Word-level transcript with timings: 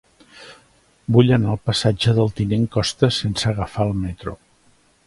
Vull 1.17 1.29
anar 1.37 1.51
al 1.55 1.61
passatge 1.71 2.15
del 2.21 2.33
Tinent 2.41 2.67
Costa 2.79 3.13
sense 3.21 3.53
agafar 3.53 3.89
el 3.93 3.97
metro. 4.05 4.39